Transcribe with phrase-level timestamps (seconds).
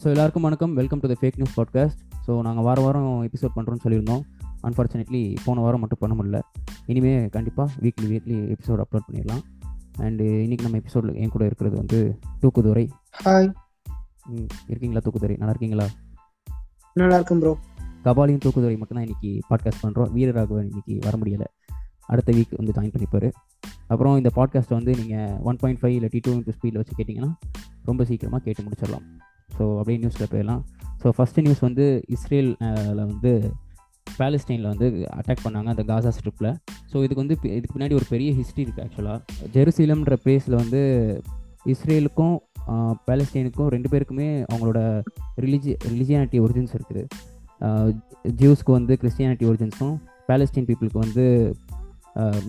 [0.00, 0.72] So எல்லாருக்கும் வணக்கம்.
[0.78, 4.22] Welcome to the fake news podcast so நாங்கள் வார வாரம் எபிசோட் பண்ணுறோன்னு சொல்லியிருந்தோம்.
[4.68, 6.38] அன்ஃபார்ச்சுனேட்லி போன வாரம் மட்டும் பண்ண முடியல.
[6.86, 9.42] இனிமேல் கண்டிப்பாக வீக்லி வீக்லி எபிசோட் அப்லோட் பண்ணிடலாம்.
[10.06, 11.98] அண்டு இன்றைக்கி நம்ம எபிசோடில் என் கூட இருக்கிறது வந்து
[12.42, 12.84] தூக்குதுறை
[13.20, 13.48] ஹாய்
[14.32, 15.86] ம், இருக்கீங்களா தூக்குதுறை நல்லா இருக்கீங்களா?
[16.96, 17.52] நல்லா இருக்கும் ப்ரோ
[18.04, 21.48] கபாலியும் தூக்குதுறை மட்டும் தான் இன்றைக்கி பாட்காஸ்ட் பண்ணுறோம் வீரராகவன் இன்றைக்கி வர முடியலை.
[22.08, 23.28] அடுத்த வீக் வந்து ஜாயின் பண்ணிப்பார்.
[23.92, 27.30] அப்புறம் இந்த பாட்காஸ்ட்டை வந்து நீங்கள் ஒன் பாயிண்ட் ஃபைவ் இல்லை டி டூ இன்ட்டு ஸ்பீடில் வச்சு கேட்டிங்கன்னா
[27.84, 29.06] ரொம்ப சீக்கிரமாக கேட்டு முடிச்சிடலாம்.
[29.58, 30.62] ஸோ அப்படியே நியூஸில் போயிடலாம்.
[31.02, 33.32] ஸோ ஃபஸ்ட்டு நியூஸ் வந்து இஸ்ரேலில் வந்து
[34.06, 36.50] பாலஸ்டைனில் வந்து அட்டாக் பண்ணாங்க அந்த காசா ஸ்ட்ரிப்பில்
[36.90, 40.80] ஸோ இதுக்கு வந்து இதுக்கு பின்னாடி ஒரு பெரிய ஹிஸ்ட்ரி இருக்குது ஆக்சுவலாக ஜெருசீலம்ன்ற பிளேஸில் வந்து
[41.72, 42.36] இஸ்ரேலுக்கும்
[43.08, 44.80] பேலஸ்டைனுக்கும் ரெண்டு பேருக்குமே அவங்களோட
[45.44, 47.02] ரிலிஜி ரிலிஜியானிட்டி ஒரிஜின்ஸ் இருக்குது.
[48.40, 49.94] ஜியூஸ்க்கு வந்து கிறிஸ்டியானிட்டி ஒரிஜின்ஸும்
[50.28, 51.24] பேலஸ்டீன் பீப்புளுக்கு வந்து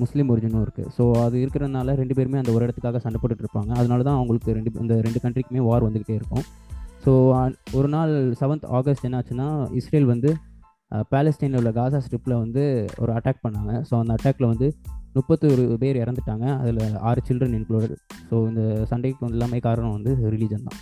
[0.01, 3.71] முஸ்லீம் ஒரிஜினும் இருக்குது ஸோ அது இருக்கிறதுனால ரெண்டு பேருமே அந்த ஒரு இடத்துக்காக சண்டை போட்டுட்டு இருப்பாங்க.
[3.79, 6.45] அதனால தான் அவங்களுக்கு ரெண்டு இந்த ரெண்டு கண்ட்ரிக்குமே வார் வந்துக்கிட்டே இருக்கும்.
[7.03, 7.11] ஸோ
[7.77, 9.47] ஒரு நாள் செவன்த் ஆகஸ்ட் என்னாச்சுன்னா
[9.79, 10.31] இஸ்ரேல் வந்து
[11.11, 12.63] பேலஸ்டைனில் உள்ள காசா ஸ்ட்ரிப்பில் வந்து
[13.01, 13.73] ஒரு அட்டாக் பண்ணாங்க.
[13.89, 14.67] ஸோ அந்த அட்டாக்ல வந்து
[15.17, 16.45] முப்பத்தொரு பேர் இறந்துட்டாங்க.
[16.61, 17.95] அதில் ஆறு சில்ட்ரன் இன்க்ளூடட்
[18.29, 18.61] ஸோ இந்த
[18.91, 20.79] சண்டைக்கு எல்லாமே காரணம் வந்து ரிலீஜன் தான்.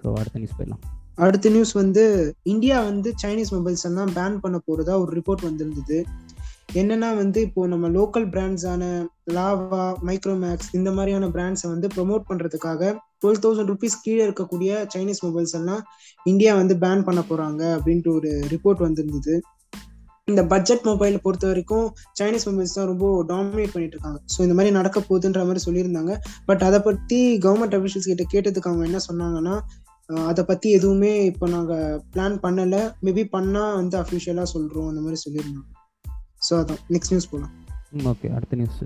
[0.00, 0.82] ஸோ அடுத்த நியூஸ் போயிடலாம்.
[1.24, 2.04] அடுத்த நியூஸ் வந்து
[2.52, 5.98] இந்தியா வந்து சைனீஸ் மொபைல்ஸ் எல்லாம் பேன் பண்ண போகிறதா ஒரு ரிப்போர்ட் வந்திருந்தது.
[6.68, 8.84] என்னன்னா வந்து இப்போ நம்ம லோக்கல் பிராண்ட்ஸான
[9.36, 15.54] லாவா மைக்ரோமேக்ஸ் இந்த மாதிரியான பிராண்ட்ஸை வந்து ப்ரோமோட் பண்றதுக்காக டுவெல் தௌசண்ட் ருபீஸ் கீழே இருக்கக்கூடிய சைனீஸ் மொபைல்ஸ்
[15.60, 15.82] எல்லாம்
[16.26, 19.34] இந்தியா வந்து பேன் பண்ண போறாங்க அப்படின்ட்டு ஒரு ரிப்போர்ட் வந்திருந்தது.
[20.28, 21.86] இந்த பட்ஜெட் மொபைல் பொறுத்த வரைக்கும்
[22.18, 24.20] சைனீஸ் மொபைல்ஸ் தான் ரொம்ப டாமினேட் பண்ணிட்டு இருக்காங்க.
[24.34, 26.12] ஸோ இந்த மாதிரி நடக்க போகுதுன்ற மாதிரி சொல்லியிருந்தாங்க.
[26.48, 29.56] பட் அதை பற்றி கவர்மெண்ட் அஃபிஷியல்ஸ் கிட்ட கேட்டதுக்கு அவங்க என்ன சொன்னாங்கன்னா
[30.30, 32.82] அதை பற்றி எதுவுமே இப்போ நாங்கள் பிளான் பண்ணலை.
[33.06, 35.70] மேபி பண்ணால் வந்து அஃபிஷியலாக சொல்கிறோம் அந்த மாதிரி சொல்லியிருந்தாங்க.
[36.46, 36.80] ஸோ அதான்.
[36.94, 37.52] நெக்ஸ்ட் நியூஸ் போகலாம்
[38.12, 38.80] ஓகே அடுத்த நியூஸ்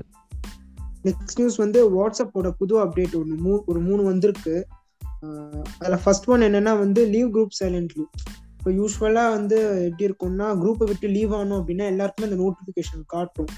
[1.05, 4.55] நெக்ஸ்ட் நியூஸ் வந்து வாட்ஸ்அப்போட புது அப்டேட் ஒன்று மூ ஒரு மூணு வந்திருக்கு.
[5.79, 8.05] அதுல ஃபர்ஸ்ட் ஒன் என்னன்னா வந்து லீவ் குரூப் சைலண்ட்லி
[8.59, 9.57] இப்போ யூஸ்வலா வந்து
[9.89, 13.51] எப்படி இருக்கும்னா குரூப்பை விட்டு லீவ் ஆனோம் அப்படின்னா எல்லாருக்குமே அந்த நோட்டிஃபிகேஷன் காட்டும்.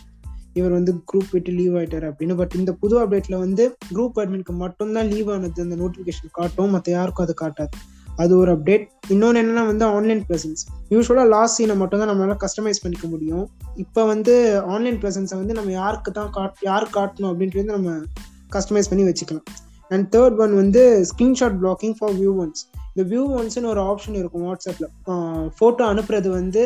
[0.53, 2.35] இவர் வந்து குரூப் விட்டு லீவ் ஆயிட்டாரு அப்படின்னு.
[2.37, 3.65] பட் இந்த புது அப்டேட்ல வந்து
[3.95, 6.71] குரூப் அட்மின்க்கு மட்டும்தான் லீவ் ஆனது அந்த நோட்டிஃபிகேஷன் காட்டும்.
[6.71, 7.75] மற்ற யாருக்கும் அது காட்டாது.
[8.23, 10.63] அது ஒரு அப்டேட் இன்னொன்று என்னென்னா வந்து ஆன்லைன் ப்ரெசன்ஸ்
[10.95, 13.45] யூஸ்வலாக லாஸ்ட் சீனை மட்டும் தான் நம்மளால கஸ்டமைஸ் பண்ணிக்க முடியும்.
[13.85, 14.35] இப்போ வந்து
[14.75, 17.97] ஆன்லைன் ப்ரெசன்ஸை வந்து நம்ம யாருக்கு தான் காட் யாருக்கு காட்டணும் அப்படின்றது நம்ம
[18.57, 19.47] கஸ்டமைஸ் பண்ணி வச்சுக்கலாம்.
[19.95, 20.83] அண்ட் தேர்ட் ஒன் வந்து
[21.13, 24.91] screenshot blocking for view once இந்த வியூ ஒன்ஸ்னு ஒரு ஆப்ஷன் இருக்கும் வாட்ஸ்அப்பில்
[25.59, 26.63] ஃபோட்டோ அனுப்புறது வந்து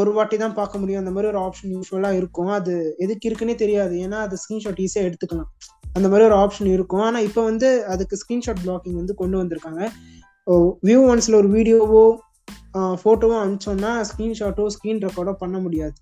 [0.00, 1.00] ஒரு வாட்டி தான் பார்க்க முடியும்.
[1.02, 2.52] அந்த மாதிரி ஒரு ஆப்ஷன் யூஸ்வலாக இருக்கும்.
[2.58, 2.72] அது
[3.04, 3.94] எதுக்கு இருக்குன்னே தெரியாது.
[4.04, 5.50] ஏன்னா அது ஸ்க்ரீன்ஷாட் ஈஸியாக எடுத்துக்கலாம்.
[5.96, 7.02] அந்த மாதிரி ஒரு ஆப்ஷன் இருக்கும்.
[7.08, 9.82] ஆனால் இப்போ வந்து அதுக்கு ஸ்க்ரீன்ஷாட் பிளாக்கிங் வந்து கொண்டு வந்திருக்காங்க.
[10.86, 12.04] வியூ ஒன்ஸில் ஒரு வீடியோவோ
[13.02, 15.94] ஃபோட்டோவோ அனுப்பிச்சோன்னா ஸ்க்ரீன்ஷாட்டோ ஸ்க்ரீன் ரெக்கார்டோ பண்ண முடியாது.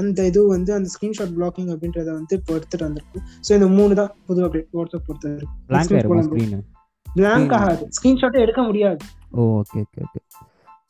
[0.00, 4.10] அந்த இது வந்து அந்த ஸ்க்ரீன்ஷாட் பிளாக்கிங் அப்படின்றத வந்து இப்போ எடுத்துட்டு வந்திருக்கும் ஸோ இந்த மூணு தான்
[4.28, 6.60] புது அப்டேட் வாட்ஸ்அப் பொறுத்த வரைக்கும் பிளாங்க் ஆயிருக்கும் ஸ்க்ரீனு
[7.06, 7.84] பிளாங்க் ஆகாது.
[7.96, 9.00] ஸ்க்ரீன்ஷாட்டே எடுக்க முடியாது.
[9.34, 10.20] ஓ okay okay okay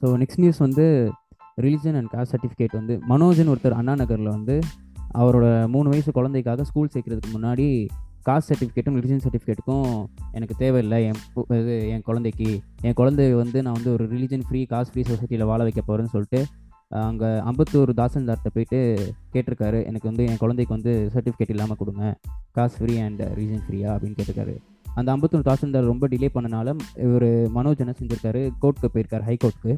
[0.02, 0.86] so next news வந்து
[1.58, 4.56] ரிலிஜன் அண்ட் காஸ்ட் சர்டிஃபிகேட் வந்து மனோஜன் ஒருத்தர் அண்ணா நகரில் வந்து
[5.20, 7.66] அவரோட மூணு வயசு குழந்தைக்காக ஸ்கூல் சேர்க்கறதுக்கு முன்னாடி
[8.26, 11.04] காஸ்ட் சர்டிஃபிகேட்டும் ரிலிஜன் சர்டிஃபிகேட்டுக்கும் எனக்கு தேவையில்லை.
[11.04, 12.60] என் பு- இது என் குழந்தைக்கு.
[12.80, 16.46] என் குழந்தை வந்து நான் வந்து ஒரு ரிலிஜன் ஃப்ரீ காஸ்ட் ஃப்ரீ சொசைட்டியில் வாழ வைக்க போகிறேன்னு சொல்லிட்டு
[16.88, 19.84] அங்கே அம்பத்தூர் தாசன்தார்கிட்ட போயிட்டு கேட்டிருக்காரு.
[19.84, 22.18] எனக்கு வந்து என் குழந்தைக்கு வந்து சர்டிஃபிகேட் இல்லாமல் கொடுங்க.
[22.54, 24.56] காஸ்ட் ஃப்ரீ அண்ட் ரீஜன் ஃப்ரீயா அப்படின்னு கேட்டிருக்காரு.
[24.94, 27.22] அந்த அம்பத்தூர் தாசன்தார் ரொம்ப டிலே பண்ணனால இவர்
[27.54, 28.50] மனோஜ் என்ன செஞ்சிருக்காரு.
[28.62, 29.76] கோர்ட்டுக்கு போயிருக்காரு ஹைகோர்ட்டுக்கு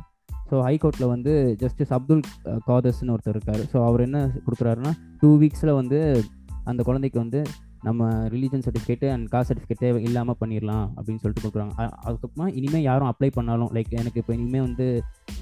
[0.51, 3.61] ஸோ ஹைகோர்ட்டில் வந்து ஜஸ்டிஸ் அப்துல் காதர்ஸ்னு ஒருத்தர் இருக்கார்.
[3.73, 6.23] ஸோ அவர் என்ன கொடுக்குறாருன்னா டூ வீக்ஸில் வந்து
[6.65, 7.43] அந்த குழந்தைக்கு வந்து
[7.87, 11.75] நம்ம ரிலீஜன் சர்டிஃபிகேட்டு அண்ட் காஸ்ட் சர்டிஃபிகேட்டே இல்லாமல் பண்ணிடலாம் அப்படின்னு சொல்லிட்டு கொடுக்குறாங்க.
[12.07, 14.87] அதுக்கப்புறமா இனிமேல் யாரும் அப்ளை பண்ணாலும் லைக் எனக்கு இப்போ இனிமேல் வந்து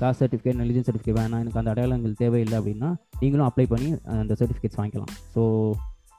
[0.00, 2.90] காஸ்ட் சர்டிஃபிகேட் ரிலீஜன் சர்டிஃபிகேட் வேணாம் எனக்கு அந்த அடையாளங்கள் தேவையில்லை அப்படின்னா
[3.22, 3.90] நீங்களும் அப்ளை பண்ணி
[4.22, 5.12] அந்த சர்டிஃபிகேட்ஸ் வாங்கிக்கலாம்.
[5.34, 5.42] So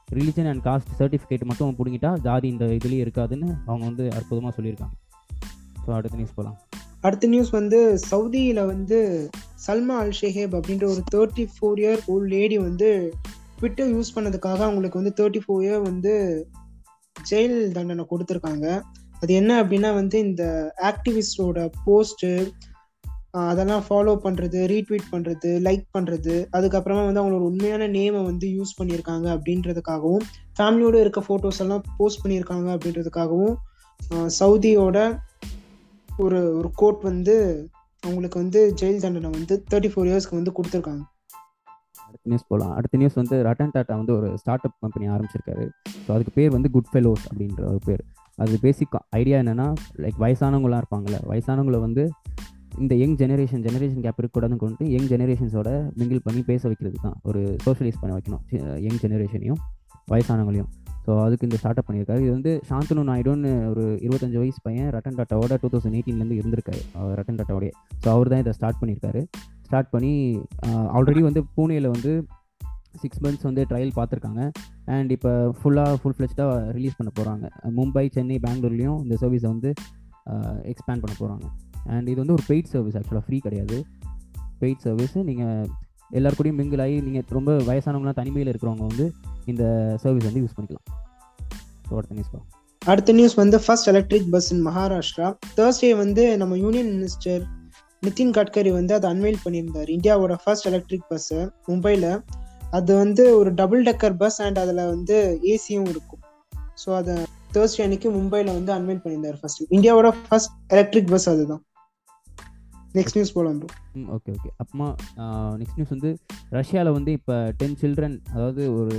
[0.08, 4.94] religion and caste certificate மட்டும் பிடிங்கிட்டா ஜாதி இந்த இதுலேயே இருக்காதுன்னு அவங்க வந்து அற்புதமாக சொல்லியிருக்காங்க.
[5.84, 6.58] ஸோ அடுத்த நியூஸ் போகலாம்
[7.06, 7.78] அடுத்த நியூஸ் வந்து
[8.10, 8.98] சவுதியில் வந்து
[9.64, 12.90] சல்மா அல் ஷெஹேப் அப்படின்ற ஒரு thirty four year old lady வந்து
[13.64, 16.12] ட்விட்டர் யூஸ் பண்ணதுக்காக அவங்களுக்கு வந்து தேர்ட்டி ஃபோர் இயர் வந்து
[17.16, 18.66] ஜெயில் தண்டனை கொடுத்துருக்காங்க.
[19.20, 20.44] அது என்ன அப்படின்னா வந்து இந்த
[20.88, 22.30] ஆக்டிவிஸ்டோட போஸ்ட்டு
[23.52, 29.26] அதெல்லாம் ஃபாலோ பண்ணுறது ரீட்வீட் பண்ணுறது லைக் பண்ணுறது அதுக்கப்புறமா வந்து அவங்களோட உண்மையான நேமை வந்து யூஸ் பண்ணியிருக்காங்க
[29.36, 30.26] அப்படின்றதுக்காகவும்
[30.58, 33.56] ஃபேமிலியோடு இருக்க ஃபோட்டோஸ் எல்லாம் போஸ்ட் பண்ணியிருக்காங்க அப்படின்றதுக்காகவும்
[34.40, 34.98] சவுதியோட
[36.08, 37.36] ஒரு ஒரு கோர்ட் வந்து
[38.02, 41.04] அவங்களுக்கு வந்து ஜெயில் தண்டனை வந்து தேர்ட்டி ஃபோர் இயர்ஸ்க்கு வந்து கொடுத்துருக்காங்க.
[42.14, 45.64] அடுத்த நியூஸ் போகலாம் அடுத்த நியூஸ் வந்து ரட்டன் டாட்டா வந்து ஒரு ஸ்டார்ட் அப் கம்பெனி ஆரம்பிச்சிருக்காரு.
[46.04, 48.02] ஸோ அதுக்கு பேர் வந்து குட் ஃபெலோஸ் அப்படின்ற ஒரு பேர்.
[48.42, 49.66] அது பேசிக் ஐடியா என்னென்னா
[50.04, 52.04] லைக் வயசானவங்களாம் இருப்பாங்கள்ல வயசானவங்கள வந்து
[52.82, 55.70] இந்த யங் ஜெனரேஷன் ஜெனரேஷன் கேப் இருக்கக்கூடாதுன்னு கொண்டு யங் ஜெனரேஷன்ஸோட
[56.00, 57.16] மிங்கிள் பண்ணி பேச வைக்கிறது தான்.
[57.30, 58.42] ஒரு சோஷியலைஸ் பண்ண வைக்கணும்.
[58.86, 59.60] யங் ஜெனரேஷனையும்
[60.12, 60.70] வயசானவங்களையும்.
[61.06, 62.20] ஸோ அதுக்கு இந்த ஸ்டார்ட் அப் பண்ணியிருக்காரு.
[62.24, 66.82] இது வந்து சாந்தனு நாயுடுன்னு ஒரு இருபத்தஞ்சு வயசு பையன் ரட்டன் டாட்டாவோட டூ தௌசண்ட் எயிட்டீன்லேருந்து இருந்திருக்காரு.
[67.18, 67.72] ரட்டன் டாட்டாவோடைய
[68.04, 69.22] ஸோ அவர் தான் இதை ஸ்டார்ட் பண்ணியிருக்காரு.
[69.66, 70.12] ஸ்டார்ட் பண்ணி
[70.96, 72.12] ஆல்ரெடி வந்து பூனேயில் வந்து
[73.02, 74.42] சிக்ஸ் மந்த்ஸ் வந்து ட்ரையல் பார்த்துருக்காங்க.
[74.94, 77.44] அண்ட் இப்போ ஃபுல்லாக ஃபுல் ஃப்ளெஜ்டாக ரிலீஸ் பண்ண போகிறாங்க
[77.78, 79.70] மும்பை சென்னை பெங்களூர்லேயும் இந்த சர்வீஸை வந்து
[80.72, 81.46] எக்ஸ்பேண்ட் பண்ண போகிறாங்க
[81.94, 83.78] அண்ட் இது வந்து ஒரு பெய்ட் சர்வீஸ் ஆக்சுவலாக ஃப்ரீ கிடையாது.
[84.60, 85.66] பெய்ட் சர்வீஸ் நீங்கள்
[86.18, 89.06] எல்லார் கூடயும் மிங்கிள் ஆகி நீங்கள் ரொம்ப வயசானவங்களாம் தனிமையில் இருக்கிறவங்க வந்து
[89.52, 89.64] இந்த
[90.04, 90.86] சர்வீஸ் வந்து யூஸ் பண்ணிக்கலாம்.
[91.88, 95.28] ஸோ அடுத்த நியூஸ் பார்க்கலாம் அடுத்த நியூஸ் வந்து first electric bus in Maharashtra
[95.58, 97.42] Thursday வந்து நம்ம யூனியன் மினிஸ்டர்
[98.06, 99.90] நிதின் கட்கரி வந்து அதை அன்வைல் பண்ணியிருந்தார்.
[99.96, 102.10] இந்தியாவோட ஃபர்ஸ்ட் எலக்ட்ரிக் பஸ்ஸு மும்பையில்
[102.78, 105.16] அது வந்து ஒரு டபுள் டெக்கர் பஸ் அண்ட் அதில் வந்து
[105.52, 106.22] ஏசியும் இருக்கும்.
[106.82, 107.14] ஸோ அதை
[107.54, 111.62] தேர்ஸ்டே அன்னைக்கு மும்பையில் வந்து அன்வைல் பண்ணியிருந்தார் ஃபர்ஸ்ட் இந்தியாவோட ஃபர்ஸ்ட் எலக்ட்ரிக் பஸ் அதுதான்.
[112.96, 113.68] நெக்ஸ்ட் நியூஸ் போகலாம் ப்ரோ
[113.98, 114.88] ம் ஓகே ஓகே அப்புறமா
[115.60, 116.10] நெக்ஸ்ட் நியூஸ் வந்து
[116.58, 118.96] ரஷ்யாவில் வந்து இப்போ டென் சில்ட்ரன் அதாவது ஒரு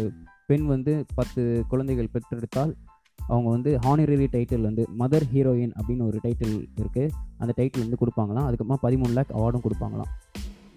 [0.50, 1.42] பெண் வந்து பத்து
[1.72, 2.72] குழந்தைகள் பெற்றெடுத்தால்
[3.28, 7.12] அவங்க வந்து ஹானரரி டைட்டில் வந்து மதர் ஹீரோயின் அப்படின்னு ஒரு டைட்டில் இருக்குது
[7.42, 8.48] அந்த டைட்டில் வந்து கொடுப்பாங்களாம்.
[8.48, 10.12] அதுக்கப்புறமா பதிமூணு லேக் அவார்டும் கொடுப்பாங்களாம்.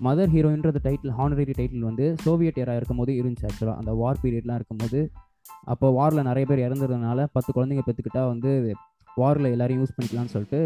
[0.06, 5.00] மதர் ஹீரோயின்றது டைட்டில் ஹானரரி டைட்டில் வந்து சோவியட் ஏரா இருக்கும்போது இருந்துச்சு ஆக்சுவலாக அந்த வார் பீரியட்லாம் இருக்கும்போது.
[5.72, 8.50] அப்போ வாரில் நிறைய பேர் இறந்ததுனால பத்து குழந்தைங்க பெற்றுக்கிட்டா வந்து
[9.20, 10.60] வாரில் எல்லோரையும் யூஸ் பண்ணிக்கலாம்னு சொல்லிட்டு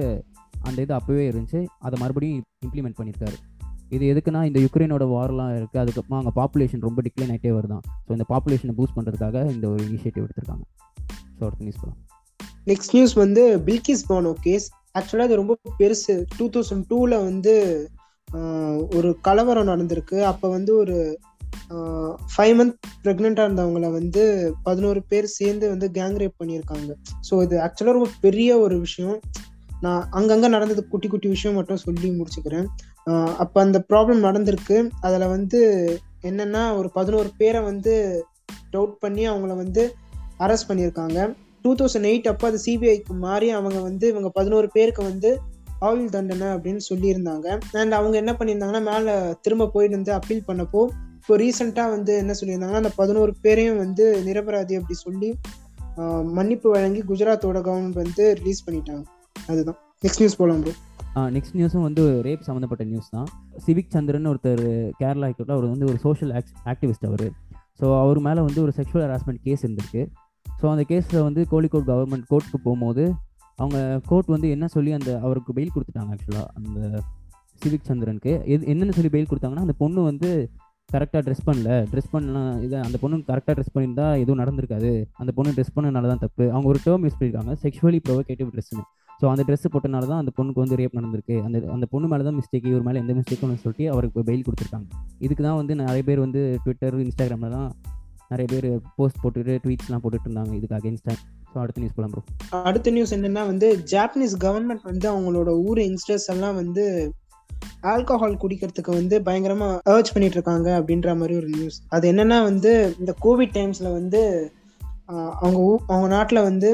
[0.69, 1.61] அந்த இது அப்போவே இருந்துச்சு.
[1.87, 3.37] அதை மறுபடியும் இம்ப்ளிமெண்ட் பண்ணியிருக்காரு.
[3.97, 7.83] இது எதுக்குன்னா இந்த யுக்ரைனோட வார்லாம் இருக்குது அதுக்கப்புறமா அங்கே பாப்புலேஷன் ரொம்ப டிக்ளைன் ஆகிட்டே வருதான்.
[8.07, 10.65] ஸோ இந்த பாப்புலேஷனை பூஸ்ட் பண்ணுறதுக்காக இந்த ஒரு இனிஷியேட்டிவ் எடுத்திருக்காங்க.
[11.49, 12.01] அடுத்த நியூஸ் போகலாம்
[12.71, 14.67] நெக்ஸ்ட் நியூஸ் வந்து பில்கிஸ் பானோ கேஸ்
[14.99, 16.15] ஆக்சுவலாக இது ரொம்ப பெருசு.
[16.39, 17.55] டூ தௌசண்ட் டூவில் வந்து
[18.97, 20.19] ஒரு கலவரம் நடந்திருக்கு.
[20.31, 20.97] அப்போ வந்து ஒரு
[22.33, 24.23] ஃபைவ் மந்த் ப்ரெக்னெண்ட்டாக இருந்தவங்கள வந்து
[24.63, 26.91] பதினோரு பேர் சேர்ந்து வந்து கேங் ரேப் பண்ணியிருக்காங்க.
[27.29, 29.19] ஸோ இது ஆக்சுவலாக ரொம்ப பெரிய ஒரு விஷயம்.
[29.85, 32.67] நான் அங்கங்கே நடந்தது குட்டி குட்டி விஷயம் மட்டும் சொல்லி முடிச்சுக்கிறேன்.
[33.43, 34.77] அப்போ அந்த ப்ராப்ளம் நடந்திருக்கு.
[35.07, 35.61] அதில் வந்து
[36.31, 37.95] என்னென்னா ஒரு பதினோரு பேரை வந்து
[38.73, 39.85] டவுட் பண்ணி அவங்கள வந்து
[40.45, 41.19] அரெஸ்ட் பண்ணியிருக்காங்க.
[41.65, 45.31] டூ தௌசண்ட் எயிட் அப்போ அது சிபிஐக்கு மாறி அவங்க வந்து இவங்க பதினோரு பேருக்கு வந்து
[45.89, 47.47] ஆயுள் தண்டனை அப்படின்னு சொல்லியிருந்தாங்க.
[47.81, 49.15] அண்ட் அவங்க என்ன பண்ணியிருந்தாங்கன்னா மேலே
[49.45, 50.83] திரும்ப போயிட்டு வந்து அப்பீல் பண்ணப்போ
[51.21, 55.31] இப்போ ரீசெண்டாக வந்து என்ன சொல்லியிருந்தாங்கன்னா அந்த பதினோரு பேரையும் வந்து நிரபராதி அப்படி சொல்லி
[56.39, 59.05] மன்னிப்பு வழங்கி குஜராத்தோட கவர்மெண்ட் வந்து ரிலீஸ் பண்ணிட்டாங்க.
[59.53, 59.79] அதுதான்.
[60.05, 60.75] நெக்ஸ்ட் நியூஸ் போகலாம் ப்ரோ
[61.35, 63.29] நெக்ஸ்ட் நியூஸும் வந்து ரேப் சம்மந்தப்பட்ட நியூஸ் தான்.
[63.65, 64.65] சிவிக் சந்திரன் ஒருத்தர்
[65.01, 66.33] கேரளா அவர் வந்து ஒரு சோஷியல்
[66.73, 67.27] ஆக்டிவிஸ்ட் அவர்.
[67.81, 70.03] ஸோ அவர் மேலே வந்து ஒரு செக்ஷுவல் ஹராஸ்மெண்ட் கேஸ் இருந்திருக்கு.
[70.63, 73.05] ஸோ அந்த கேஸில் வந்து கோழிக்கோட் கவர்மெண்ட் கோர்ட்டுக்கு போகும்போது
[73.59, 73.79] அவங்க
[74.11, 76.81] கோர்ட் வந்து என்ன சொல்லி அந்த அவருக்கு பெயில் கொடுத்துட்டாங்க ஆக்சுவலாக அந்த
[77.63, 78.33] சிவிக் சந்திரனுக்கு.
[78.53, 80.29] எது என்னென்னு சொல்லி பெயில் கொடுத்தாங்கன்னா அந்த பொண்ணு வந்து
[80.91, 81.71] கரெக்டாக ட்ரெஸ் பண்ணல.
[81.91, 84.91] ட்ரெஸ் பண்ணலாம் இது அந்த பொண்ணு கரெக்டாக ட்ரெஸ் பண்ணியிருந்தா எதுவும் நடந்திருக்காது.
[85.23, 86.45] அந்த பொண்ணு ட்ரெஸ் பண்ணனால தான் தப்பு.
[86.55, 88.85] அவங்க ஒரு டேர்ம் யூஸ் பண்ணியிருக்காங்க செக்ஷுவலி ப்ரொவோகேட்டிவ் ட்ரெஸ்ஸுன்னு
[89.21, 91.37] ஸோ அந்த ட்ரெஸ் போட்டனால தான் அந்த பொண்ணுக்கு வந்து ரேப் நடந்திருக்கு.
[91.47, 94.89] அந்த அந்த பொண்ணு மேலே தான் மிஸ்டேக் இவர் மேலே எந்த மிஸ்டேக்கும் சொல்லிட்டு அவருக்கு பெயில் கொடுத்துருக்காங்க.
[95.27, 97.69] இதுக்கு தான் வந்து நிறைய பேர் வந்து ட்விட்டர் இன்ஸ்டாகிராமில் தான்
[98.33, 100.53] நிறைய பேர் போஸ்ட் போட்டுட்டு ட்வீட்ஸ்லாம் போட்டுட்டு இருந்தாங்க.
[100.55, 101.17] இதுக்கு அகேன்ஸ்டாக
[101.53, 102.23] ஸோ அடுத்த நியூஸ் போலாம் ப்ரோ
[102.63, 106.85] அடுத்த நியூஸ் என்னன்னா வந்து ஜாப்பனீஸ் கவர்மெண்ட் வந்து அவங்களோட ஊர் யங்ஸ்டர்ஸ் எல்லாம் வந்து
[107.87, 113.15] ஆல்கஹால் குடிக்கிறதுக்கு வந்து பயங்கரமா அர்ஜ் பண்ணிட்டு இருக்காங்க அப்படின்ற மாதிரி ஒரு நியூஸ் அது என்னன்னா வந்து இந்த
[113.23, 114.23] கோவிட் டைம்ஸ்ல வந்து
[115.35, 116.69] அவங்க ஊ- அவங்க நாட்டில் வந்து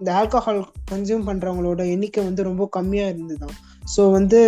[0.00, 0.60] இந்த ஆல்கஹால்
[0.90, 3.54] கன்சியூம் பண்ணுறவங்களோட எண்ணிக்கை வந்து ரொம்ப கம்மியாக இருந்துதான்
[3.96, 4.40] ஸோ வந்து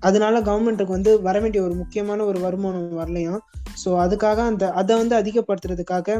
[0.00, 3.40] அதனால கவர்மெண்ட்டுக்கு வந்து வர வேண்டிய ஒரு முக்கியமான ஒரு வருமானம் வரலையாம்.
[3.82, 6.18] ஸோ அதுக்காக அந்த அதை வந்து அதிகப்படுத்துறதுக்காக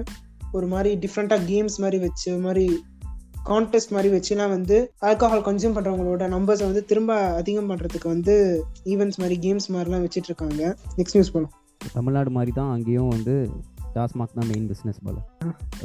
[0.52, 2.64] ஒரு மாதிரி டிஃப்ரெண்ட்டாக கேம்ஸ் மாதிரி வச்சு மாதிரி
[3.50, 4.76] கான்டெஸ்ட் மாதிரி வச்சுலாம் வந்து
[5.08, 8.34] ஆல்கஹால் கன்சியூம் பண்ணுறவங்களோட நம்பர்ஸை வந்து திரும்ப அதிகம் பண்ணுறதுக்கு வந்து
[8.92, 10.62] ஈவெண்ட்ஸ் மாதிரி கேம்ஸ் மாதிரிலாம் வச்சுட்டு இருக்காங்க
[10.98, 11.54] நெக்ஸ்ட் நியூஸ் போகலாம்
[11.94, 13.34] தமிழ்நாடு மாதிரி தான் அங்கேயும் வந்து
[13.94, 15.20] டாஸ்மாக் தான் மெயின் பிஸ்னஸ் போல்.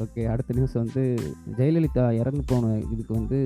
[0.04, 1.04] ஓகே அடுத்த நியூஸ் வந்து
[1.58, 3.38] ஜெயலலிதா இறந்து போன இதுக்கு வந்து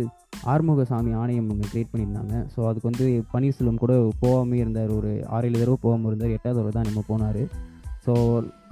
[0.54, 2.36] ஆறுமுகசாமி ஆணையம் ஒன்று கிரியேட் பண்ணியிருந்தாங்க.
[2.54, 3.94] ஸோ அதுக்கு வந்து பன்னீர்செல்வம் கூட
[4.24, 4.92] போகாமே இருந்தார்.
[5.00, 6.36] ஒரு ஆறேழு தடவை போகாமல் இருந்தார்.
[6.38, 7.42] எட்டாவது தடவை தான் நம்ம போனார்.
[8.06, 8.14] ஸோ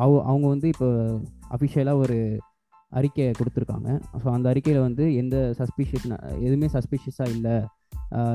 [0.03, 0.89] அவ அவங்க வந்து இப்போ
[1.55, 2.17] அஃபிஷியலாக ஒரு
[2.91, 3.89] அறிக்கையை கொடுத்துருக்காங்க.
[4.23, 6.05] ஸோ அந்த அறிக்கையில் வந்து எந்த சஸ்பிஷியஸ்
[6.45, 7.55] எதுவுமே சஸ்பிஷியஸாக இல்லை.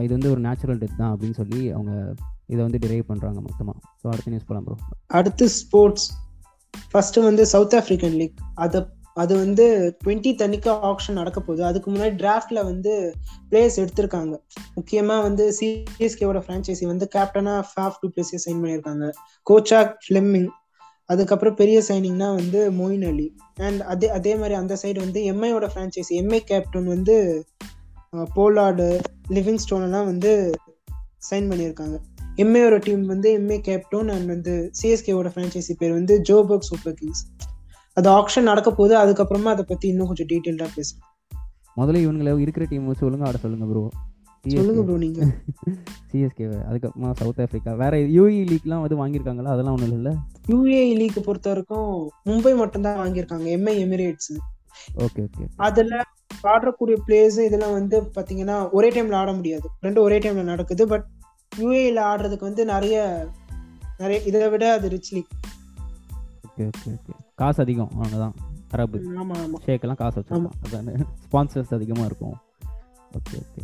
[0.05, 1.93] இது வந்து ஒரு நேச்சுரல் டெத் தான் அப்படின்னு சொல்லி அவங்க
[2.53, 4.77] இதை வந்து டிரைவ் பண்ணுறாங்க மொத்தமாக ஸோ அடுத்த நியூஸ் போகலாம் ப்ரோ
[5.19, 6.09] அடுத்து ஸ்போர்ட்ஸ்
[6.91, 8.81] ஃபர்ஸ்ட் வந்து சவுத் ஆஃப்ரிக்கன் லீக் அது
[9.23, 9.65] அது வந்து
[10.03, 11.63] டுவெண்ட்டி தனிக்கு ஆப்ஷன் நடக்க போகுது.
[11.71, 12.93] அதுக்கு முன்னாடி டிராஃப்ட்ல வந்து
[13.51, 14.35] பிளேயர்ஸ் எடுத்திருக்காங்க.
[14.77, 19.07] முக்கியமாக வந்து சிஎஸ்கேவோட ஃப்ரான்ச்சைசி வந்து கேப்டனாக ஃபாஃப் டூ பிளேஸே சைன் பண்ணியிருக்காங்க.
[19.47, 20.49] கோச்சா ஃபிளெமிங்
[21.13, 23.27] அதுக்கப்புறம் பெரிய சைனிங்னா வந்து மொயின் அலி.
[23.67, 27.17] அண்ட் அதே அதே மாதிரி அந்த சைடு வந்து எம்ஐயோட ஃப்ரான்ச்சைசி எம்ஐ கேப்டன் வந்து
[28.37, 28.87] போலார்டு
[29.37, 30.33] லிவிங் ஸ்டோன்லாம் வந்து
[31.31, 31.97] சைன் பண்ணியிருக்காங்க.
[32.43, 37.23] எம்ஏயோட டீம் வந்து எம்ஏ கேப்டோன் அண்ட் வந்து சிஎஸ்கேவோட ஃப்ரான்ச்சைசி பேர் வந்து ஜோபர்க் சூப்பர் கிங்ஸ்
[37.97, 41.09] அது ஆக்ஷன் நடக்க போகுது அதுக்கப்புறமா அதை பற்றி இன்னும் கொஞ்சம் டீட்டெயில்டாக பேசலாம்.
[41.81, 43.83] முதல்ல இவங்களை இருக்கிற டீம் வச்சு ஒழுங்கா ஆட சொல்லுங்கள் ப்ரோ
[44.45, 45.21] சொல்லுங்க ப்ரோ நீங்க.
[46.11, 49.45] சிஎஸ்கே அதுக்கப்புறமா சவுத் ஆஃப்ரிக்கா வேற யூஇ லீக்லாம் வந்து வாங்கியிருக்காங்களா?
[49.45, 50.13] அதெல்லாம் ஒன்றும் இல்லை
[50.49, 54.33] யூஏ லீக் பொறுத்த வரைக்கும் மும்பை மட்டும் தான் வாங்கியிருக்காங்க எம்ஐ எமிரேட்ஸ்
[54.97, 56.03] ஓகே ஓகே அதுல
[56.43, 59.71] ஆடக்கூடிய பிளேயர்ஸ் இதெல்லாம் வந்து பாத்தீங்கன்னா ஒரே டைம்ல ஆட முடியாது.
[59.83, 60.87] ரெண்டும் ஒரே டைம்ல நடக்குது.
[60.87, 61.07] பட்
[61.59, 62.97] யூஏல ஆடுறதுக்கு வந்து நிறைய
[63.99, 65.33] நிறைய இதை விட அது rich league
[66.47, 67.91] okay okay okay காசு அதிகம்.
[67.97, 68.35] அவ்வளோதான்
[68.71, 68.99] அரபு.
[68.99, 69.59] ஆமா ஆமா.
[69.67, 70.93] ஷேக்கெல்லாம் காசு வச்சிருக்கோம் அதானே.
[71.25, 72.37] ஸ்பான்சர்ஸ் அதிகமாக இருக்கும்.
[73.13, 73.63] Okay okay.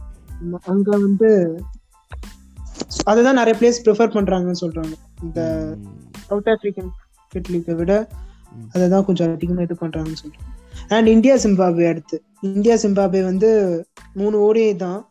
[0.64, 1.30] அங்க வந்து
[3.04, 4.94] அதுதான் நிறைய பிளேஸ் ப்ரிஃபர் பண்றாங்கன்னு சொல்றாங்க.
[5.22, 5.40] இந்த
[6.26, 6.90] சவுத் ஆப்பிரிக்கன்
[7.28, 7.92] கிரிக்கெட் லீக்கை விட.
[8.72, 10.54] அதை தான் கொஞ்சம் அதிகமாக இது பண்றாங்கன்னு சொல்றாங்க.
[10.88, 12.22] அண்ட் இந்தியா சிம்பாப்வே அடுத்து.
[12.40, 13.50] இந்தியா சிம்பாப்வே வந்து
[14.14, 15.10] மூணு ஓடிஐ தான்.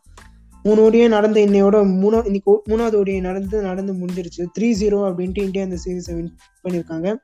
[0.62, 4.42] மூணு ஓடிஐ நடந்த இன்னையோட மூணா இன்னைக்கு மூணாவது ஓடிஐ நடந்து நடந்து முடிஞ்சிருச்சு.
[4.58, 7.14] த்ரீ ஜீரோ அப்படின்ட்டு இந்தியா இந்த சீரீஸை வின் பண்ணியிருக்காங்க.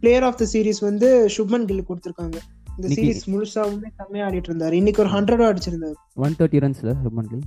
[0.00, 2.38] பிளேயர் ஆஃப் த சீரிஸ் வந்து சுப்மன் கில் கொடுத்துருக்காங்க.
[2.76, 5.96] இந்த சீரிஸ் முழுசாவுமே செம்மையா ஆடிட்டு இருந்தாரு இன்னைக்கு ஒரு ஹண்ட்ரடும் அடிச்சிருந்தாரு.
[6.24, 7.46] ஒன் தேர்ட்டி ரன்ஸில் ஹெர்மன் கில்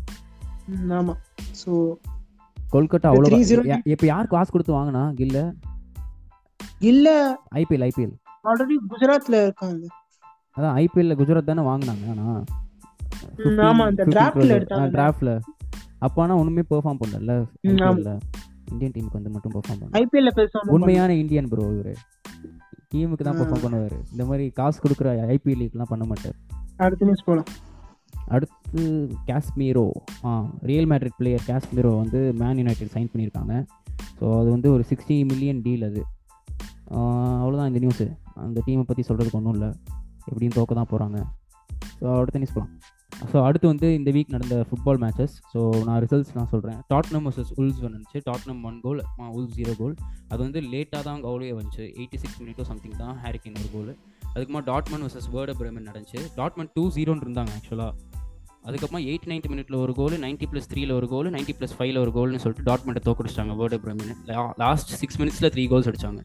[0.99, 1.15] ஆமா.
[1.61, 1.71] ஸோ
[2.73, 5.03] கொல்கட்டா அவ்வளோ 3-0 இப்போ யார் காசு கொடுத்து வாங்கினா?
[5.19, 5.39] கில்ல?
[6.91, 7.07] இல்ல.
[7.61, 8.13] ஐபிஎல் ஐபிஎல்
[8.49, 9.83] ஆல்ரெடி குஜராத்ல இருக்காங்க.
[10.57, 12.41] அதான் ஐபிஎல்ல குஜராத் தானே வாங்கினாங்க ஆனால்
[13.43, 14.89] ம், ஆமா, அந்த draftல எடுத்தாங்க.
[14.95, 15.31] டிராஃப்ட்ல
[16.05, 17.35] அப்போ ஆனால் ஒன்றுமே பெர்ஃபார்ம் பண்ணல
[18.71, 19.95] இந்தியன் டீமுக்கு வந்து மட்டும் பெர்ஃபார்ம் பண்ணல.
[20.01, 21.93] ஐபிஎல்ல பேசாம உண்மையான இந்தியன் ப்ரோ இவரு.
[22.93, 23.37] டீமுக்கு தான்.
[23.39, 23.97] பெர்ஃபார்ம் பண்ணுவார்.
[24.11, 26.35] இந்த மாதிரி காசு கொடுக்குற ஐபிஎல் லீக்லாம் பண்ண மாட்டார்.
[26.77, 27.49] அடுத்த நியூஸ் போலாம்.
[28.27, 28.81] அடுத்து
[29.27, 29.85] காஸ்மீரோ
[30.25, 30.31] ஆ
[30.61, 33.53] ரியல் மேட்ரிட் பிளேயர் காஸ்மீரோ வந்து மேன் யுனைடெட் சைன் பண்ணியிருக்காங்க.
[34.19, 36.01] ஸோ அது வந்து ஒரு சிக்ஸ்டி மில்லியன் டீல் அது.
[36.91, 36.97] ஆ,
[37.41, 38.05] அவ்வளவுதான் இந்த நியூஸு
[38.45, 39.69] அந்த டீமை பற்றி சொல்கிறதுக்கு ஒன்றும் இல்லை.
[40.27, 41.17] எப்படியும் தோக்க தான் போகிறாங்க
[41.99, 42.73] ஸோ அடுத்த நியூஸ் போகலாம்
[43.31, 47.51] ஸோ அடுத்து வந்து இந்த வீக் நடந்த ஃபுட்பால் மேட்சஸ் ஸோ நான் ரிசல்ட்ஸ் நான் சொல்கிறேன் டாட்னம் வர்சஸ்
[47.59, 48.17] உல்ஸ் வந்துச்சு.
[48.29, 49.01] Tottenham one goal
[49.37, 49.95] Wolves zero goal
[50.31, 51.85] அது வந்து லேட்டாக தான் கவுலே வந்துச்சு.
[51.99, 53.91] எயிட்டி சிக்ஸ் மினிட்டோ சம்திங் தான் ஹேரிக்கின் ஒரு கோல்
[54.31, 56.21] அதுக்கப்புறமா டாட்மன் வர்சஸ் வேர்ட பிரேமன் நடந்துச்சு.
[56.39, 57.93] டாட்மன் டூ ஜீரோன்னு இருந்தாங்க ஆக்சுவலாக
[58.67, 62.11] அதுக்கப்புறமா எயிட் நைன்ட்டி மினிட்ல ஒரு கோல் நைன்ட்டி ப்ளஸ் த்ரீல ஒரு கோல் நைன்ட்டி ப்ளஸ் ஃபைவ்ல ஒரு
[62.17, 64.13] கோல்னு சொல்லிட்டு டாட்மெண்ட்டை தோக்கடிச்சிட்டாங்க வேர்டு பிரமின்
[64.63, 66.21] லாஸ்ட் சிக்ஸ் மினிட்ஸில் த்ரீ கோல்ஸ் அடிச்சாங்க.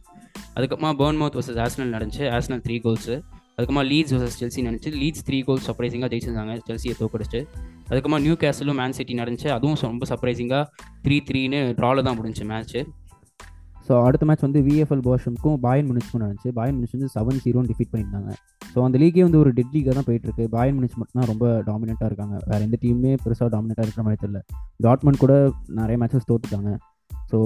[0.57, 2.25] அதுக்கப்புறமா பேர்ன் மவுத் வர்சஸ் ஆஸ்னல் நடந்துச்சு.
[2.37, 3.17] ஆஸ்னல் த்ரீ கோல்ஸு
[3.59, 7.41] அதுக்கப்புறமா லீட்ஸ் வர்சஸ் செல்சி நினச்சி லீட்ஸ் த்ரீ கோல் சர்ப்ரைசிங்காக ஜெயிச்சிருந்தாங்க செல்சியை தோக்கடிச்சு
[7.89, 9.49] அதுக்கப்புறமா நியூ கேசலும் மேன் சிட்டி நடந்துச்சு.
[9.55, 10.65] அதுவும் ரொம்ப சர்ப்ரைசிங்காக
[11.05, 12.83] த்ரீ த்ரீன்னு ட்ராவில் தான் முடிஞ்சு மேட்ச்சு
[13.87, 16.51] ஸோ அடுத்த மேட்ச் வந்து விஎஃப்எல் போஷமுக்கும் பாயன் முனிச்சுக்கும் நடந்துச்சு.
[16.59, 18.33] பாயன் முனிச் வந்து செவன் ஜீரோன்னு டிஃபீட் பண்ணியிருந்தாங்க.
[18.73, 21.47] ஸோ அந்த லீக்கே வந்து ஒரு டெட் லீக்காக தான் போயிட்டு இருக்கு பாயன் முனிச் மட்டும் தான் ரொம்ப
[21.69, 22.37] டாமினெண்ட்டாக இருக்காங்க.
[22.51, 24.41] வேறு எந்த டீமுமே பெருசாக டாமினெண்ட்டாக இருக்கிற மாதிரி தெரியல.
[24.87, 25.35] டாட்மண்ட் கூட
[25.81, 26.73] நிறைய மேட்சஸ் தோத்துட்டாங்க.
[27.31, 27.39] ஸோ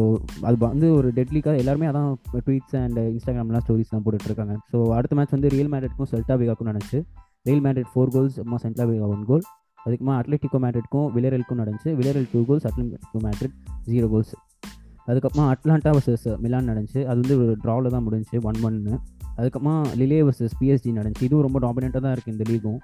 [0.49, 2.11] அது வந்து ஒரு டெட்லிக்காக எல்லாருமே அதான்
[2.47, 7.01] ட்வீட்ஸ் அண்ட் இன்ஸ்டாகிராம்லாம் ஸ்டோரிஸ் தான் போட்டுட்டுருக்காங்க ஸோ அடுத்த மேட்ச் வந்து ரியல் மேட்ரிட்க்கும் செல்டா விகாக்கும் நடந்துச்சு.
[7.49, 9.45] ரியல் மேட்ரிட் ஃபோர் கோல்ஸ் அம்மா சென்டா விகா ஒன் கோல்
[9.87, 11.91] அதுக்குமா அட்லெட்டிகோ மேட்ரிட்க்கும் விலரலுக்கும் நடந்துச்சு.
[12.01, 13.57] Villarreal two goals Atletico Madrid
[13.93, 14.35] zero goals
[15.09, 17.01] அதுக்கப்புறமா அட்லாண்டா வர்சஸ் மிலான் நடந்துச்சு.
[17.11, 18.95] அது வந்து ஒரு ட்ராவில் தான் முடிஞ்சுச்சு ஒன் ஒன்னு
[19.39, 21.27] அதுக்கப்புறமா லிலே வர்சஸ் பிஎஸ்ஜி நடந்துச்சு.
[21.29, 22.81] இதுவும் ரொம்ப டாமினெண்ட்டாக தான் இருக்குது இந்த லீகும்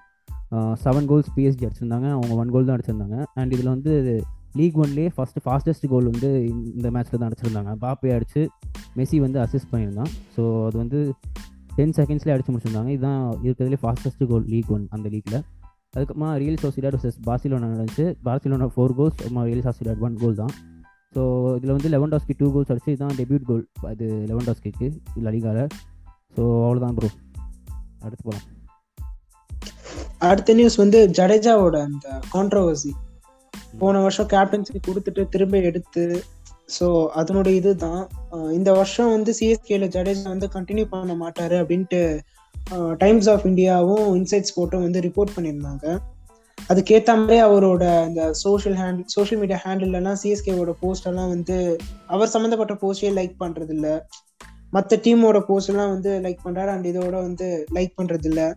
[0.84, 2.08] செவன் கோல்ஸ் பிஎஸ்ஜி அடிச்சிருந்தாங்க.
[2.16, 3.16] அவங்க ஒன் கோல் தான் அடிச்சிருந்தாங்க.
[3.40, 3.92] அண்ட் இதில் வந்து
[4.52, 7.76] லீக் ஒன்லேயே ஃபஸ்ட்டு ஃபாஸ்டஸ்ட் கோல் வந்து இந்த- மேட்ச்சில் தான் அடிச்சிருந்தாங்க.
[7.80, 8.46] பாப்பே அடிச்சு
[8.96, 10.10] மெஸ்ஸி வந்து அசிஸ்ட் பண்ணியிருந்தான்.
[10.36, 11.14] ஸோ அது வந்து
[11.76, 12.88] டென் செகண்ட்ஸ்லேயே அடிச்சு முடிச்சிருந்தாங்க.
[12.88, 15.42] இதுதான் இருக்கிறதுலே ஃபாஸ்டஸ்ட் கோல் லீக் ஒன் அந்த லீக்கில்
[15.96, 18.14] அதுக்கப்புறமா ரியல் சோசிடாட் வர்சஸ் பார்சிலோனா நடந்துச்சு.
[18.24, 20.50] பார்சிலோனா ஃபோர் கோல்ஸ் அப்புறமா ரியல் சோசிடாட் ஒன் கோல் தான்.
[21.14, 25.66] ஸோ இதில் வந்து லெவன் டாஸ்கி டூ கோல்ஸ் அடிச்சு இதுதான் டெபியூட் கோல் அது லெவன் டாஸ்கிக்கு லலிகால
[26.36, 27.08] ஸோ அவ்வளோதான் ப்ரோ
[28.00, 28.46] அடுத்து போகலாம்
[30.18, 32.90] அடுத்த நியூஸ் வந்து ஜடேஜாவோட அந்த கான்ட்ரவர்சி
[33.82, 36.04] போன வருஷம் கேப்டன்சி கொடுத்துட்டு திரும்ப எடுத்து
[36.76, 36.86] ஸோ
[37.20, 38.02] அதனுடைய இதுதான்.
[38.56, 42.00] இந்த வருஷம் வந்து சிஎஸ்கேல ஜடேஜா வந்து கண்டினியூ பண்ண மாட்டாரு அப்படின்ட்டு
[43.02, 45.86] டைம்ஸ் ஆஃப் இந்தியாவும் இன்சைட்ஸ் போட்டும் வந்து ரிப்போர்ட் பண்ணியிருந்தாங்க.
[46.58, 51.56] அதுக்கேற்ற மாதிரி அவரோட அந்த சோஷியல் ஹேண்ட் சோஷியல் மீடியா ஹேண்டில்லாம் சிஎஸ்கேவோட போஸ்ட் எல்லாம் வந்து
[52.14, 53.94] அவர் சம்மந்தப்பட்ட போஸ்டே லைக் பண்ணுறது இல்லை
[54.76, 58.48] மற்ற டீமோட போஸ்ட் எல்லாம் வந்து லைக் பண்ணுறாரு அண்ட் இதோட வந்து லைக் பண்ணுறது இல்லை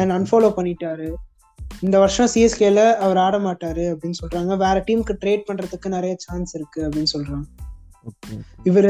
[0.00, 1.08] அண்ட் அன்ஃபாலோ பண்ணிட்டாரு.
[1.86, 4.52] இந்த வருஷம் சிஎஸ்கேல அவர் ஆட மாட்டாரு அப்படின்னு சொல்றாங்க.
[4.64, 7.46] வேற டீமுக்கு ட்ரேட் பண்றதுக்கு நிறைய சான்ஸ் இருக்கு அப்படின்னு சொல்றாங்க.
[8.68, 8.88] இவர்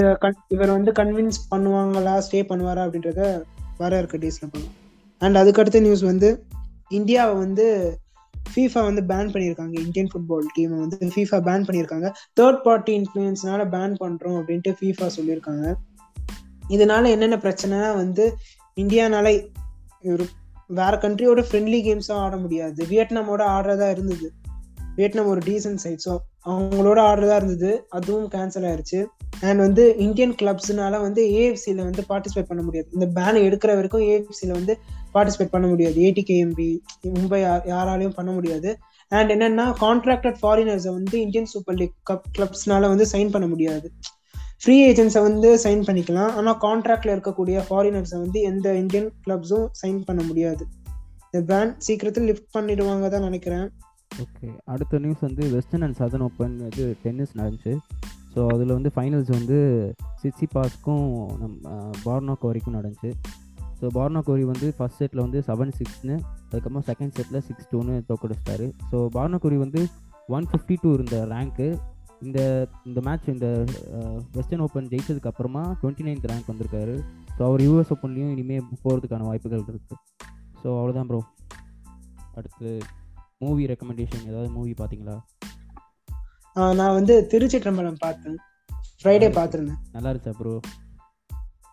[0.54, 3.21] இவர் வந்து கன்வின்ஸ் பண்ணுவாங்களா ஸ்டே பண்ணுவாரா அப்படின்றத
[3.78, 4.75] வர இருக்க டேஸ்ல பண்ணுவோம்
[5.23, 6.28] அண்ட் அதுக்கடுத்த நியூஸ் வந்து
[6.88, 7.66] இந்தியாவை வந்து
[8.35, 9.75] ஃபீஃபா வந்து பேன் பண்ணியிருக்காங்க.
[9.85, 12.09] இந்தியன் ஃபுட்பால் டீமை வந்து ஃபீஃபா பேன் பண்ணியிருக்காங்க.
[12.40, 15.66] தேர்ட் பார்ட்டி இன்ஃப்ளூயன்ஸ்னால பேன் பண்றோம் அப்படின்ட்டு ஃபீஃபா சொல்லியிருக்காங்க.
[16.75, 18.25] இதனால என்னென்ன பிரச்சனைனா வந்து
[18.76, 19.26] இந்தியானால
[20.70, 22.80] வேற கண்ட்ரியோட ஃப்ரெண்ட்லி கேம்ஸும் ஆட முடியாது.
[22.85, 24.32] வியட்நாமோட ஆடுறதா இருந்தது.
[24.96, 26.12] வியட்நாம் ஒரு டீசன்ட் சைட் ஸோ
[26.46, 27.87] அவங்களோட ஆடுறதா இருந்தது.
[27.88, 29.06] அதுவும் கேன்சல் ஆயிடுச்சு
[29.40, 32.88] அண்ட் வந்து இந்தியன் கிளப்ஸ்னால வந்து ஏஎஃப்சியில் வந்து பார்ட்டிசிபேட் பண்ண முடியாது.
[32.92, 34.78] இந்த பேனை எடுக்கிற வரைக்கும் ஏஎஃப்சியில் வந்து
[35.14, 36.00] பார்ட்டிசிபேட் பண்ண முடியாது.
[36.00, 36.68] ஏடிகேஎம்பி
[37.02, 37.40] மும்பை
[37.75, 38.78] யாராலையும் பண்ண முடியாது.
[39.08, 43.92] அண்ட் என்னன்னா கான்ட்ராக்டட் ஃபாரினர்ஸை வந்து இந்தியன் சூப்பர் லீக் கப் கிளப்ஸ்னால வந்து சைன் பண்ண முடியாது.
[44.62, 46.30] ஃப்ரீ ஏஜென்ட்ஸை வந்து சைன் பண்ணிக்கலாம்.
[46.38, 50.64] ஆனால் கான்ட்ராக்டில் இருக்கக்கூடிய ஃபாரினர்ஸை வந்து எந்த இந்தியன் கிளப்ஸும் சைன் பண்ண முடியாது.
[51.28, 53.66] இந்த பேன் சீக்கிரத்தில் லிஃப்ட் பண்ணிடுவாங்க தான் நினைக்கிறேன்.
[54.25, 57.75] ஓகே அடுத்த நியூஸ் வந்து வெஸ்டர்ன் அண்ட் சதர்ன் ஓப்பன் இது டென்னிஸ் நடந்துச்சு.
[58.34, 59.58] ஸோ அதில் வந்து ஃபைனல்ஸ் வந்து
[60.22, 61.04] சிட்சி பாஸ்க்கும்
[61.42, 61.56] நம்
[62.06, 63.10] பார்னோக்கு வரைக்கும் நடந்துச்சு.
[63.80, 66.14] ஸோ பார்னா கோரி வந்து ஃபர்ஸ்ட் செட்டில் வந்து செவன் சிக்ஸ்னு
[66.48, 69.82] அதுக்கப்புறம் செகண்ட் செட்டில் சிக்ஸ் டூன்னு தோக்கடிச்சிட்டாரு ஸோ பார்னா கோரி வந்து
[70.36, 71.68] ஒன் ஃபிஃப்டி டூ இருந்த ரேங்க்கு
[72.25, 72.40] இந்த
[72.88, 73.49] இந்த மேட்ச் இந்த
[74.37, 76.94] வெஸ்டர்ன் ஓப்பன் ஜெயிச்சதுக்கு அப்புறமா டுவெண்ட்டி நைன்த் ரேங்க் வந்திருக்காரு.
[77.37, 80.00] ஸோ அவர் யூஎஸ் ஓப்பன்லேயும் இனிமேல் போகிறதுக்கான வாய்ப்புகள் இருக்குது
[80.62, 81.20] ஸோ அவ்வளோதான் ப்ரோ
[82.35, 82.70] அடுத்து
[83.42, 85.16] மூவி ரெக்கமெண்டேஷன் ஏதாவது மூவி பார்த்தீங்களா
[86.80, 88.37] நான் வந்து திருச்சிற்றம்பலம் பார்த்தேன்.
[89.00, 89.80] ஃப்ரைடே பார்த்துருந்தேன்.
[89.92, 90.54] நல்லா இருந்துச்சா ப்ரோ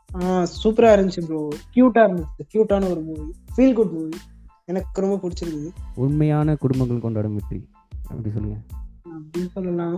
[0.09, 1.39] ஆஹ் சூப்பரா இருந்துச்சு ப்ரோ
[1.75, 2.43] கியூட்டா இருந்துச்சு.
[2.53, 4.17] கியூட்டான ஒரு மூவி ஃபீல் குட் மூவி
[4.65, 5.69] எனக்கு ரொம்ப பிடிச்சிருந்தது.
[5.95, 7.59] உண்மையான குடும்பங்கள் கொண்டாடும் வெற்றி.
[8.09, 8.57] அப்படி சொல்லுங்க.
[9.15, 9.95] அப்படின்னு சொல்லலாம்.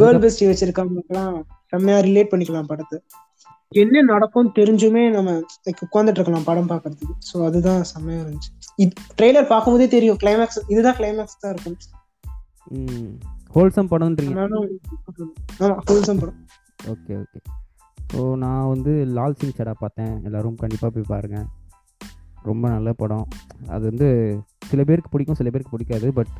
[0.00, 1.34] கேர்ள் பெஸ்டி வச்சிருக்கவங்களுக்குலாம்
[1.72, 2.98] செம்மையா ரிலேட் பண்ணிக்கலாம் படத்தை.
[3.82, 5.30] என்ன நடக்கும் தெரிஞ்சுமே நம்ம
[5.66, 7.14] லைக் உட்காந்துட்டு இருக்கலாம் படம் பார்க்கறதுக்கு.
[7.28, 8.50] ஸோ அதுதான் செம்மையா இருந்துச்சு.
[8.82, 10.18] இது ட்ரெய்லர் பார்க்கும்போதே தெரியும்.
[10.22, 11.78] கிளைமேக்ஸ் இதுதான் கிளைமேக்ஸ் தான் இருக்கும்.
[13.54, 14.34] ஹோல்சம் படம்ன்றீங்க.
[15.88, 16.38] ஹோல்சம் படம்.
[16.92, 17.40] Okay okay.
[18.12, 20.14] ஸோ நான் வந்து லால் சிங் சடா பார்த்தேன்.
[20.28, 21.48] எல்லாரும் கண்டிப்பாக போய் பாருங்கள்
[22.50, 23.26] ரொம்ப நல்ல படம்.
[23.74, 24.08] அது வந்து
[24.70, 26.08] சில பேருக்கு பிடிக்கும் சில பேருக்கு பிடிக்காது.
[26.18, 26.32] பட்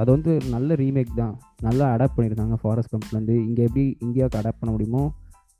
[0.00, 1.34] அது வந்து நல்ல ரீமேக் தான்.
[1.66, 5.02] நல்லா அடாப்ட் பண்ணியிருக்காங்க ஃபாரஸ்ட் கம்ப்லேருந்து இங்கே எப்படி இந்தியாவுக்கு அடாப்ட் பண்ண முடியுமோ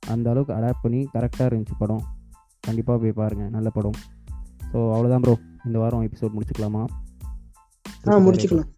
[0.02, 2.02] அந்த அளவுக்கு அடாப்ட் பண்ணி கரெக்டாக இருந்துச்சு படம்.
[2.66, 3.98] கண்டிப்பாக போய் பாருங்கள் நல்ல படம்.
[4.70, 5.34] ஸோ அவ்வளோதான் ப்ரோ
[5.68, 6.82] இந்த வாரம் எபிசோட் முடிச்சுக்கலாமா?
[8.10, 8.70] ஆ முடிச்சுக்கலாம்.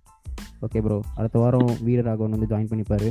[0.66, 3.08] ஓகே ப்ரோ அடுத்த வாரம் வீரராகவன் வந்து ஜாயின் பண்ணிப்பாரு.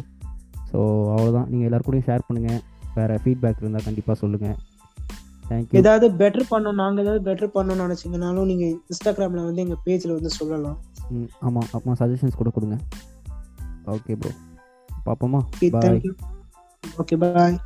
[0.69, 0.79] ஸோ
[1.15, 2.61] அவ்வளோதான் நீங்கள் எல்லாரும் கூடயும் ஷேர் பண்ணுங்கள்
[2.97, 4.57] வேறு ஃபீட்பேக் இருந்தால் கண்டிப்பாக சொல்லுங்கள்
[5.49, 10.31] தேங்க்யூ ஏதாவது பெட்டர் பண்ணணும் நாங்க ஏதாவது பெட்டர் பண்ணணும்னு நினைச்சீங்கனாலும் நீங்க இன்ஸ்டாகிராம்ல வந்து எங்க பேஜ்ல வந்து
[10.39, 10.77] சொல்லலாம்.
[11.11, 12.77] ம் ஆமாம் அப்புறமா சஜஷன்ஸ் கூட கொடுங்க
[13.85, 14.31] ஓகே ப்ரோ
[15.05, 15.39] பார்ப்போமா.
[15.59, 16.13] Thank you
[16.97, 17.57] okay bye